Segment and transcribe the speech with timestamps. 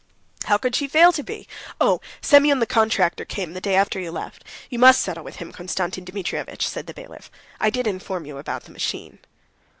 [0.45, 1.47] "How could she fail to be?
[1.79, 4.43] Oh, Semyon the contractor came the day after you left.
[4.67, 7.29] You must settle with him, Konstantin Dmitrievitch," said the bailiff.
[7.59, 9.19] "I did inform you about the machine."